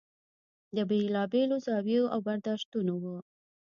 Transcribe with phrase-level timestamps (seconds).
[0.75, 3.05] د بېلا بېلو زاویو او برداشتونو و.